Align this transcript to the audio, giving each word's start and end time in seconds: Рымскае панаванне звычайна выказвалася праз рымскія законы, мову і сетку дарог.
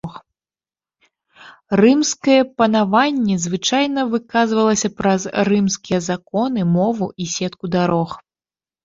Рымскае 1.83 2.37
панаванне 2.61 3.35
звычайна 3.45 4.01
выказвалася 4.13 4.89
праз 5.03 5.21
рымскія 5.51 5.99
законы, 6.09 6.65
мову 6.79 7.11
і 7.25 7.29
сетку 7.35 7.65
дарог. 7.77 8.09